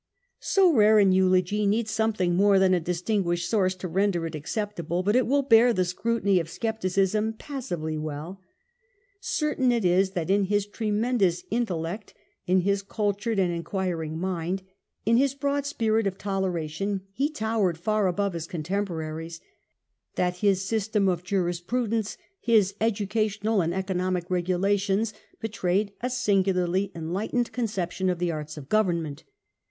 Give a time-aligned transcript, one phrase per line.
[0.39, 4.33] So rare an eulogy needs some thing more than a distinguished source to render it
[4.33, 8.41] acceptable, but it will bear the scrutiny of scepticism passably well.
[9.19, 12.15] Certain it is that in his tremendous intellect,
[12.47, 14.63] in his cultured and enquiring mind,
[15.05, 19.39] in his broad spirit of toleration, he towered far above his contemporaries:
[20.15, 27.51] that his system of jurisprudence, his educational and economic regulations, betrayed a singu larly enlightened
[27.51, 29.23] conception of the arts of government.